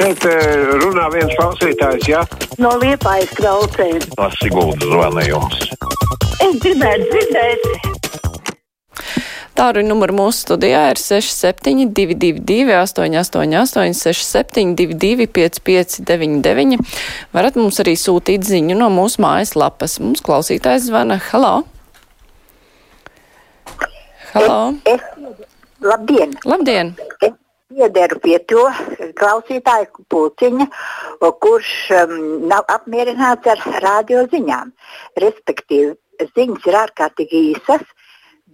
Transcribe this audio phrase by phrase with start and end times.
[0.00, 2.24] šeit eh, runā viens klausītājs, jā?
[2.60, 4.08] No liepājas klausēs.
[4.16, 5.64] No Sigūda zvana jums.
[6.40, 7.66] Es gribētu dzirdēt.
[9.60, 16.78] Tāru numuru mūsu studijā ir 6722, 888, 672, 559,
[17.36, 19.98] varat mums arī sūtīt ziņu no mūsu mājas lapas.
[20.00, 21.20] Mums klausītājs zvana.
[21.28, 21.66] Halo!
[24.30, 24.60] Halo!
[24.88, 25.44] Es, es,
[25.84, 26.32] labdien!
[26.46, 26.94] Labdien!
[27.20, 27.36] Es
[27.70, 28.64] piederu pie to
[29.20, 30.66] klausītāju pulciņa,
[31.44, 32.14] kurš um,
[32.50, 34.72] nav apmierināts ar radio ziņām.
[35.24, 35.94] Respektīvi,
[36.36, 37.84] ziņas ir ārkārtīgi īsas,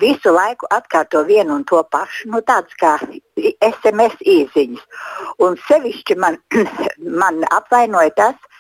[0.01, 2.97] visu laiku atkārto vienu un to pašu, nu, tādas kā
[3.71, 4.85] SMS īsiņas.
[5.47, 6.39] Un sevišķi man,
[7.23, 8.53] man apvainoja tas,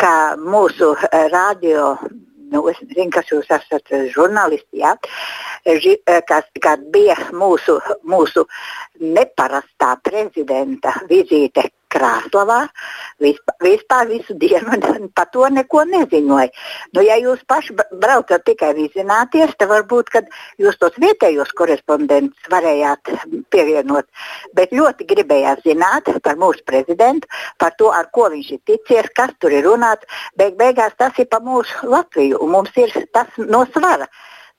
[0.00, 0.92] ka mūsu
[1.32, 1.94] radio
[2.54, 4.94] nu, es zinu, kas jūs esat žurnālisti, ja?
[5.64, 5.94] Ži,
[6.28, 8.44] kas, kad bija mūsu, mūsu
[9.00, 12.64] neparastā prezidenta vizīte Krāslavā,
[13.22, 14.76] vispār, vispār visu dienu
[15.16, 16.50] par to neko neziņoja.
[16.96, 20.10] Nu, ja jūs paši braucat tikai vizināties, tad varbūt,
[20.60, 23.14] jūs tos vietējos korespondentus varējāt
[23.54, 24.10] pievienot,
[24.58, 27.30] bet ļoti gribējāt zināt par mūsu prezidentu,
[27.62, 30.04] par to, ar ko viņš ir ticies, kas tur ir runāts.
[30.36, 34.10] Beig beigās tas ir par mūsu Latviju, un mums ir tas no svara.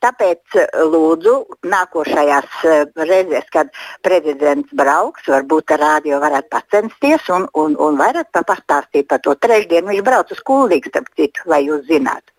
[0.05, 0.57] Tāpēc
[0.93, 1.33] lūdzu,
[1.65, 2.59] nākošajās
[2.99, 3.71] reizēs, kad
[4.05, 9.33] prezidents brauks, varbūt ar rādio varētu pacensties un, un, un vairāk pastāstīt par to.
[9.41, 12.35] Trešdien viņš brauc uz Kuldīgu, starp citu, lai jūs zinātu.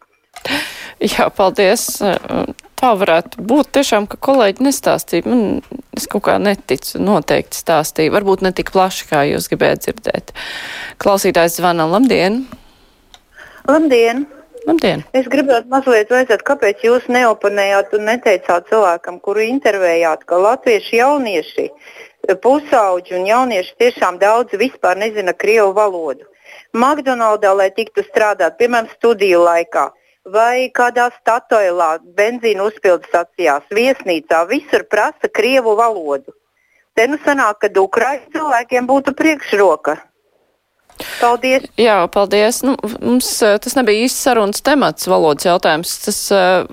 [1.02, 1.88] Jā, paldies.
[2.76, 5.26] Tā varētu būt tiešām, ka kolēģi nestāstīja.
[5.26, 8.14] Man, es kaut kā neticu, noteikti stāstīja.
[8.14, 10.32] Varbūt ne tik plaši, kā jūs gribējāt dzirdēt.
[11.02, 11.88] Klausītājs zvana.
[11.90, 12.44] Labdien!
[13.66, 14.26] Labdien!
[14.66, 15.04] Labdien!
[15.14, 21.66] Es gribētu mazliet vaicāt, kāpēc jūs neoponējāt un neteicāt cilvēkam, kuru intervējāt, ka latvieši jaunieši,
[22.42, 26.26] pusauģi un jaunieši tiešām daudz vispār nezina krievu valodu.
[26.74, 29.86] McDonaldā, lai tiktu strādāt, piemēram, studiju laikā,
[30.34, 36.34] vai kādā statoilā, benzīna uzpildes stacijās, viesnīcā, visur prasa krievu valodu.
[36.98, 40.00] Te nu sanāk, ka Ukraiņu cilvēkiem būtu priekšroka.
[41.20, 41.66] Paldies!
[41.80, 42.62] Jā, paldies.
[42.64, 45.92] Nu, mums tas nebija īsts sarunas temats, valodas jautājums.
[46.06, 46.20] Tas,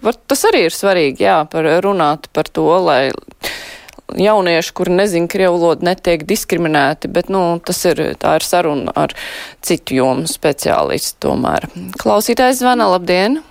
[0.04, 3.12] var, tas arī ir svarīgi, jā, par runāt par to, lai
[4.18, 9.16] jaunieši, kuri nezina krievu valodu, netiek diskriminēti, bet, nu, tas ir, tā ir saruna ar
[9.66, 11.68] citu jomu speciālistu tomēr.
[12.02, 13.42] Klausītājs zvana, labdien!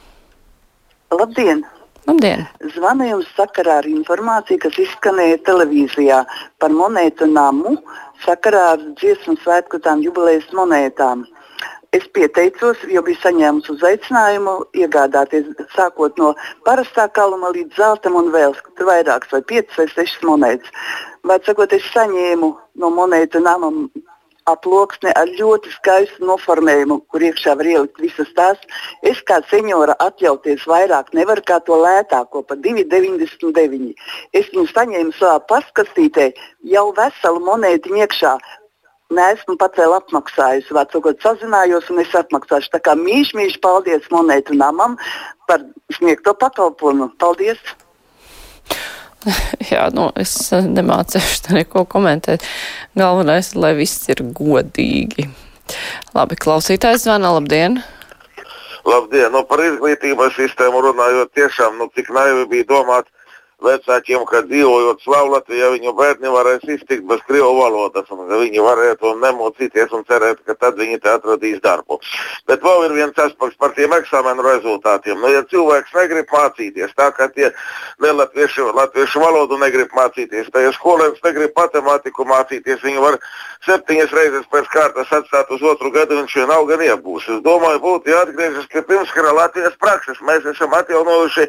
[1.12, 1.64] Labdien!
[2.08, 2.46] Labdien!
[2.74, 6.22] Zvanu jums sakarā ar informāciju, kas izskanēja televīzijā
[6.62, 7.76] par monētu namu
[8.24, 11.24] sakarā ar dziesmu svētku tām jubilejas monētām.
[11.92, 16.30] Es pieteicos, jo biju saņēmusi uzaicinājumu iegādāties sākot no
[16.64, 20.72] parastā kaluma līdz zeltam un vēl vairākas, vai piecas vai sešas monētas.
[21.28, 22.48] Vai sakot, es saņēmu
[22.80, 23.68] no monētu nama
[24.50, 28.62] aploksne ar ļoti skaistu noformējumu, kur iekšā var ielikt visas tās.
[29.02, 33.92] Es kā seniora atļauties vairāk nevaru kā to lētāko par 2,99.
[34.32, 36.32] Es viņu saņēmu savā paskastītē
[36.74, 38.36] jau veselu monētu iekšā.
[39.12, 42.70] Nesmu pacēlu apmaksājusi, vai cikot sazinājos, un es apmaksāšu.
[42.72, 44.96] Tā kā mīļš, mīļš, paldies monētu namam
[45.50, 45.66] par
[45.98, 47.10] sniegto pakalpojumu.
[47.20, 47.60] Paldies!
[49.72, 52.44] Jā, nu, es nemācīšu neko komentēt.
[52.98, 55.28] Galvenais, lai viss ir godīgi.
[56.16, 57.80] Labi, klausītājs zvana, labdien!
[58.88, 59.30] Labdien!
[59.34, 63.08] Nu, par izglītības sistēmu runājot, tiešām, nu, cik naivi bija domāt,
[63.64, 69.14] vecākiem, ka dzīvojot Slavlatvijā, viņu bērni varēs iztikt bez krievu valodas, un ka viņi varētu
[69.22, 72.00] nemocīties un cerēt, ka tad viņi te atradīs darbu.
[72.50, 75.20] Bet vēl ir viens aspekts par tiem eksāmenu rezultātiem.
[75.22, 77.52] Nu, ja cilvēks negrib mācīties, tā kā tie
[78.02, 83.18] nelatviešu latviešu valodu negrib mācīties, tā ja skolēns negrib matemātiku mācīties, viņi var
[83.66, 87.28] septiņas reizes pēc kārtas atstāt uz otru gadu, viņš vienalga nebūs.
[87.36, 90.20] Es domāju, būtu jāatgriežas pie pirmskara Latvijas prakses.
[90.26, 91.48] Mēs esam atjaunojuši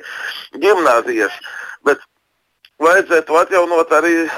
[0.62, 1.38] gimnāzijas
[1.88, 2.04] bet
[2.84, 4.30] vajadzētu atjaunot arī e,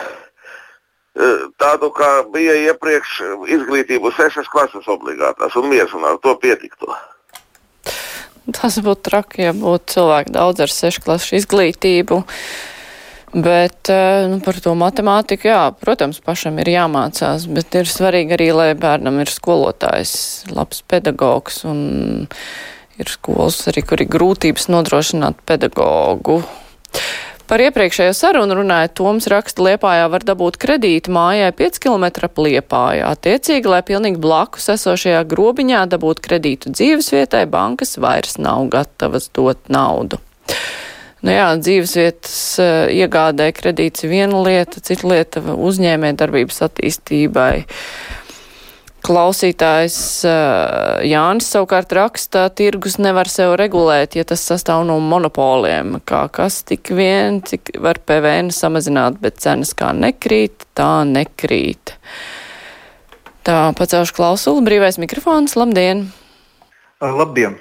[1.62, 3.18] tādu, kā bija iepriekš
[3.58, 6.92] izglītību sešas klases obligātās un mieru, un ar to pietiktu.
[8.54, 12.22] Tas būtu traki, ja būtu cilvēki daudz ar sešu klašu izglītību.
[13.36, 18.52] Bet e, nu, par to matemātiku, jā, protams, pašam ir jāmācās, bet ir svarīgi arī,
[18.56, 20.14] lai bērnam ir skolotājs,
[20.56, 21.82] labs pedagogs un
[22.96, 26.40] ir skolas arī, kur ir grūtības nodrošināt pedagogu.
[27.46, 33.12] Par iepriekšējo sarunu runājot, Toms raksta, Liepājā var dabūt kredītu mājai 5 km ap Liepājā.
[33.14, 40.18] Attiecīgi, lai pilnīgi blakus esošajā grobiņā dabūt kredītu dzīvesvietai, bankas vairs nav gatavas dot naudu.
[41.26, 47.54] Nu jā, dzīvesvietas uh, iegādē kredīts viena lieta, cita lieta uzņēmē darbības attīstībai.
[49.06, 56.00] Klausītājs uh, Jānis savukārt raksta, tirgus nevar sev regulēt, ja tas sastāv no monopoliem.
[56.10, 61.94] Kā kas tik vien, cik var PVN samazināt, bet cenas kā nekrīt, tā nekrīt.
[63.46, 66.08] Tā pacaušu klausulu, brīvais mikrofons, labdien!
[66.98, 67.60] Labdien!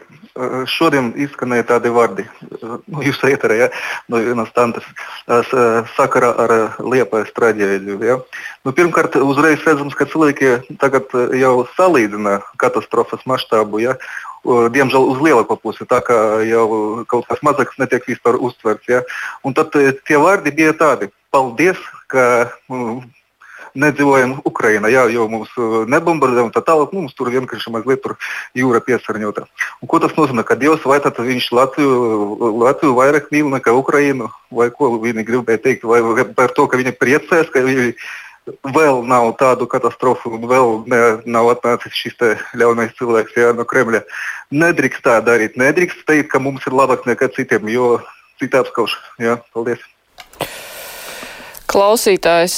[0.66, 2.24] Šodien izskanēja tādi vārdi,
[2.58, 3.68] nu, jūs ietarē, ja,
[4.10, 4.82] no vienas tantes,
[5.94, 8.00] sakarā ar liepais traģēdiju.
[8.02, 8.16] Ja.
[8.66, 13.84] Nu, pirmkārt, uzreiz redzams, ka cilvēki tagad jau salīdzina katastrofas masštābu.
[13.84, 13.94] Ja.
[14.44, 16.66] Diemžēl uz lielāko pusi, tā kā jau
[17.08, 18.90] kaut kas mazāks netiek vispār uztverts.
[18.90, 19.04] Ja.
[19.46, 21.78] Un tad tie vārdi bija tādi: paldies,
[22.10, 22.48] ka
[23.78, 25.52] nedzīvojam Ukrajinā, jā, jo mums
[25.90, 26.94] nebombardē un tā tālāk.
[26.94, 28.16] Nu, mums tur vienkārši mazliet tur
[28.56, 29.46] jūra piesārņota.
[29.82, 30.46] Un ko tas nozīmē?
[30.46, 31.94] Ka Dievs vai tad viņš Latviju,
[32.62, 36.02] Latviju vairāk mīl nekā Ukrajinu, vai ko viņi gribēja teikt, vai
[36.36, 37.94] par to, ka viņi priecēs, ka viņi
[38.74, 42.18] vēl nav tādu katastrofu, un vēl ne, nav atnācis šis
[42.60, 44.04] ļaunais cilvēks jā, no Kremļa.
[44.54, 45.58] Nedrīkst tā darīt.
[45.60, 47.96] Nedrīkst teikt, ka mums ir labāk nekā citiem, jo
[48.40, 48.98] citi apskauž.
[49.22, 49.93] Jā, paldies!
[51.74, 52.56] Klausītājs,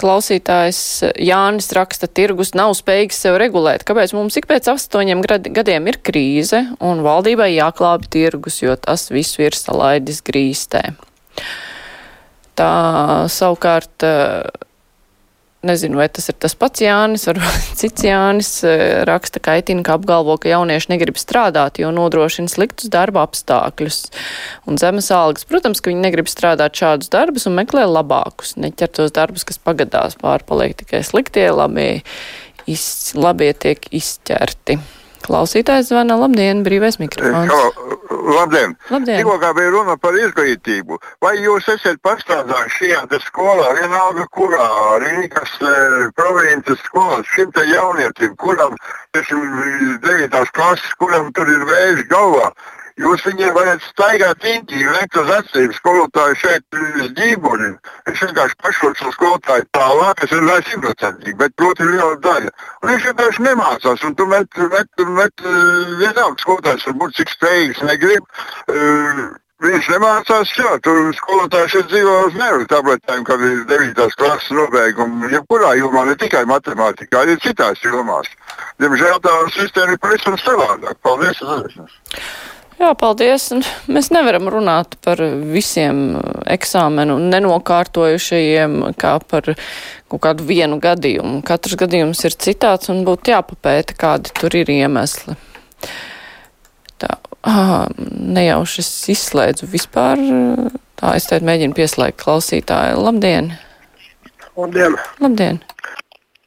[0.00, 0.78] klausītājs
[1.20, 3.84] Jānis raksta, tirgus nav spējīgs sev regulēt.
[3.84, 5.20] Kāpēc mums ik pēc astoņiem
[5.52, 10.86] gadiem ir krīze un valdībai jāklābi tirgus, jo tas visu ir salaidis grīstē?
[12.56, 12.72] Tā
[13.28, 14.08] savukārt
[15.64, 20.36] Nezinu, vai tas ir tas pats Jānis, varbūt cits Jānis eh, raksta kaitina, ka apgalvo,
[20.40, 24.02] ka jaunieši negrib strādāt, jo nodrošina sliktus darba apstākļus
[24.68, 25.48] un zemes algas.
[25.48, 30.18] Protams, ka viņi negrib strādāt šādus darbus un meklē labākus, neķer tos darbus, kas pagadās
[30.20, 32.04] pārpaliek tikai sliktie, labie,
[32.68, 32.86] iz,
[33.16, 34.78] labie tiek izķerti.
[35.26, 37.50] Klausītājs zvana, labdien, brīvais mikrofons.
[37.50, 37.96] Halo,
[38.36, 38.76] labdien!
[38.92, 39.18] Labdien!
[39.18, 44.68] Tikko kā bija runa par izglītību, vai jūs esat pastrādājuši šajā skolā, vienalga kurā,
[45.02, 45.74] Rīgas e,
[46.18, 48.78] provinces skolā, šim te jaunietim, kuram,
[49.16, 49.42] teiksim,
[50.06, 50.40] 9.
[50.54, 52.52] klases, kuram tur ir vējš galvā,
[52.96, 56.78] Jūs viņiem varat staigāt īņķī, lekt uz acīm, skolotāju šeit
[57.18, 57.70] ģīburi.
[58.08, 62.52] Es vienkārši pašrocu skolotāju tālāk, es vēl simtprocentīgi, bet proti liela daļa.
[62.82, 65.48] Un viņš vienkārši nemācās, un tu met, met, met
[66.00, 68.30] vienalga skolotājs varbūt cik spējīgs negrib.
[68.64, 69.26] Uh,
[69.64, 74.02] Viņš nemācās, jā, tur skolotājs šeit dzīvo uz nevienu tabletēm, kad ir 9.
[74.20, 75.30] klases nobeiguma.
[75.32, 78.28] Jebkurā jomā, ne tikai matemātikā, arī citās jomās.
[78.84, 81.00] Diemžēl tā sistēma ir pavisam savādāk.
[81.00, 81.40] Paldies!
[81.40, 81.96] Uzreiz.
[82.76, 83.48] Jā, paldies.
[83.88, 86.18] Mēs nevaram runāt par visiem
[86.52, 89.54] eksāmenu nenokārtojušajiem kā par
[90.12, 91.40] kaut kādu vienu gadījumu.
[91.46, 95.38] Katrs gadījums ir citāds un būtu jāpapēta, kādi tur ir iemesli.
[97.00, 97.16] Tā,
[97.48, 100.20] ah, nejauši es izslēdzu vispār.
[101.00, 103.00] Tā, es teicu, mēģinu pieslēgt klausītāju.
[103.08, 103.54] Labdien!
[104.56, 105.00] Labdien!
[105.24, 105.64] Labdien!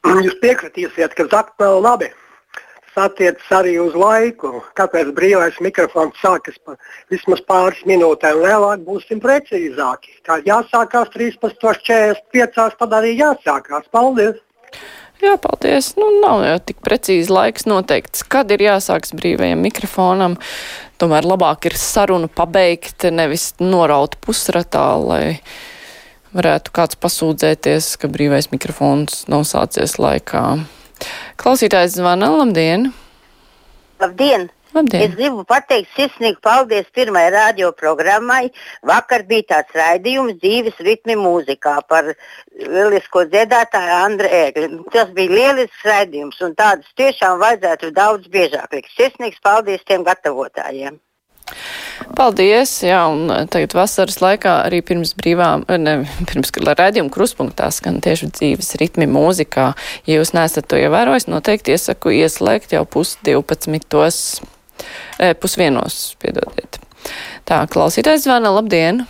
[0.06, 2.14] Jūs piekritīsiet, ka zakti nav labi
[2.98, 4.64] attiecas arī uz laiku.
[4.80, 6.78] Kāpēc brīvais mikrofons sākas pa
[7.12, 10.20] vismaz pāris minūtēm vēlāk, būsim precīzāki.
[10.26, 13.90] Kā jāsākās 13.45, tad arī jāsākās.
[13.92, 14.40] Paldies!
[15.20, 15.92] Jā, paldies.
[16.00, 20.38] Nu, nav jau tik precīzi laiks noteikts, kad ir jāsāks brīvajam mikrofonam.
[21.00, 25.40] Tomēr labāk ir sarunu pabeigt, nevis noraut pusratā, lai
[26.32, 30.46] varētu kāds pasūdzēties, ka brīvais mikrofons nav sācies laikā.
[31.40, 32.90] Klausītājs zvana, labdien!
[34.00, 34.50] Labdien!
[34.74, 35.02] Labdien.
[35.02, 38.52] Es gribu pateikt sirsnīgi paldies pirmajai radioprogrammai.
[38.86, 42.12] Vakar bija tāds raidījums dzīves ritmi mūzikā par
[42.60, 44.70] lielisko dziedātāju Andru Ēgli.
[44.94, 48.94] Tas bija lielisks raidījums un tādus tiešām vajadzētu daudz biežāk likt.
[48.94, 51.02] Sirsnīgs paldies tiem gatavotājiem!
[52.16, 52.72] Paldies!
[52.84, 55.96] Jā, un eh, tagad vasaras laikā arī pirms brīvām, eh, ne,
[56.30, 59.70] pirms raidījuma kruspunktā skan tieši dzīves ritmi mūzikā.
[60.10, 64.48] Ja jūs neesat to ievērojis, noteikti iesaku ieslēgt jau pus 12.
[65.20, 66.80] E, pusvienos, piedodiet.
[67.48, 69.04] Tā, klausītājs zvana, labdien!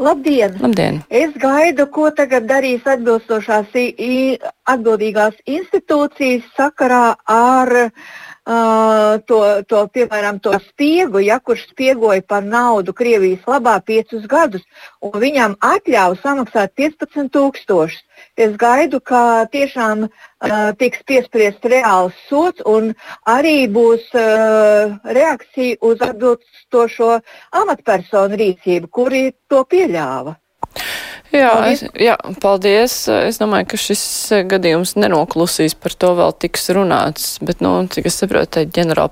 [0.00, 0.56] Labdien!
[0.62, 1.02] Labdien!
[1.12, 3.76] Es gaidu, ko tagad darīs atbilstošās
[4.72, 8.06] atbildīgās institūcijas sakarā ar uh,
[8.44, 14.60] Uh, to, to, piemēram, to spiegu, ja, kurš spiegoja par naudu Krievijas labā piecus gadus,
[15.00, 17.96] un viņam atļauja samaksāt 15,000.
[18.36, 20.12] Es gaidu, ka tiešām uh,
[20.76, 22.92] tiks piespriests reāls sots un
[23.24, 27.14] arī būs uh, reakcija uz atbilstošo
[27.64, 30.36] amatpersonu rīcību, kuri to pieļāva.
[31.34, 31.82] Jā, paldies.
[31.82, 32.96] Es, jā, paldies.
[33.28, 34.04] Es domāju, ka šis
[34.50, 39.10] gadījums nenoklusīs, par to vēl tiks runāts, bet, nu, cik es saprotu, ģenerāla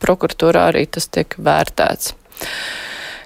[0.00, 2.14] prokuratūrā arī tas tiek vērtēts.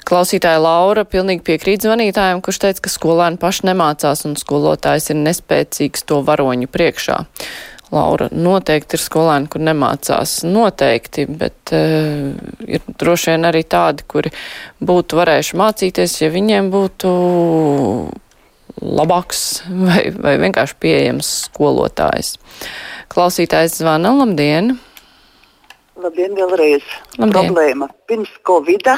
[0.03, 6.03] Klausītāja Laura pilnīgi piekrīt zvanītājiem, kurš teica, ka skolēni paši nemācās un skolotājs ir nespēcīgs
[6.11, 7.21] to varoņu priekšā.
[7.93, 10.39] Laura, noteikti ir skolēni, kur nemācās.
[10.49, 12.33] Noteikti, bet uh,
[12.65, 14.33] ir droši vien arī tādi, kuri
[14.81, 17.11] būtu varējuši mācīties, ja viņiem būtu
[18.81, 19.43] labāks
[19.89, 22.39] vai, vai vienkārši pieejams skolotājs.
[23.13, 24.73] Klausītājs zvana, labdien!
[26.01, 26.89] Labdien, vēlreiz!
[27.21, 27.53] Labdien.
[27.53, 27.93] Problēma.
[28.09, 28.89] Pirms Covid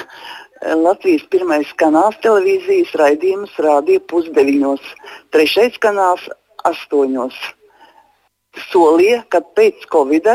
[0.65, 4.87] Latvijas pirmais kanāls televīzijas raidījumus rādīja pusdeviņos,
[5.35, 6.25] trešais kanāls
[6.65, 7.37] astoņos.
[8.71, 10.29] Solīja, ka pēc Covid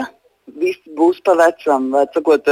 [0.57, 2.47] viss būs pa vecam, vai sakot,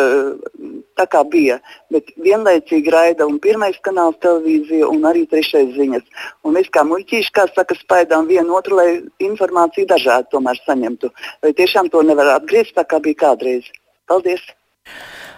[0.97, 1.57] tā kā bija.
[1.93, 6.05] Bet vienlaicīgi raida un pirmais kanāls televīzija un arī trešais ziņas.
[6.45, 8.89] Un mēs kā muļķīši, kā saka, spaidām vienu otru, lai
[9.23, 11.11] informāciju dažādi tomēr saņemtu.
[11.43, 13.69] Vai tiešām to nevar atgriezt tā kā bija kādreiz?
[14.07, 14.45] Paldies!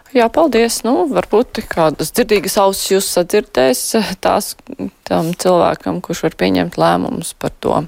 [0.09, 0.79] Jā, paldies.
[0.81, 3.83] Nu, varbūt kādas dzirdīgas ausis jūs sadzirdēs
[4.23, 4.55] tās
[5.05, 7.83] tam cilvēkam, kurš var pieņemt lēmumus par to.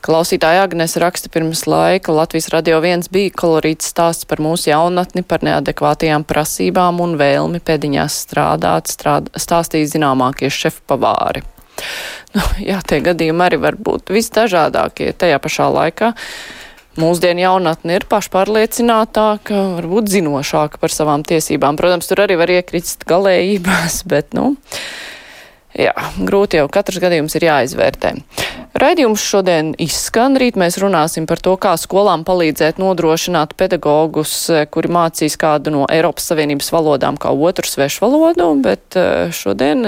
[0.00, 5.44] Klausītāja Agnes raksta pirms laika Latvijas radio viens bija kolorīts stāsts par mūsu jaunatni, par
[5.44, 11.44] neadekvātajām prasībām un vēlmi pēdiņās strādāt, strād, stāstīja zināmākie šefpavāri.
[12.32, 16.14] Nu, jā, tie gadījumi arī var būt visdažādākie tajā pašā laikā.
[17.00, 21.76] Mūsdienu jaunatne ir pašpārliecinātāka, varbūt zinošāka par savām tiesībām.
[21.76, 24.54] Protams, tur arī var iekrist galējībās, bet, nu,
[25.76, 25.92] jā,
[26.24, 28.16] grūti jau katrs gadījums ir jāizvērtē.
[28.80, 34.32] Raidījums šodien izskan, rīt mēs runāsim par to, kā skolām palīdzēt nodrošināt pedagogus,
[34.72, 39.84] kuri mācīs kādu no Eiropas Savienības valodām kā otru svešu valodu, bet eh, šodien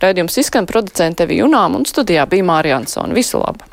[0.00, 3.12] raidījums izskan producente Vijunām un studijā bija Mārija Ansona.
[3.12, 3.71] Visu labu!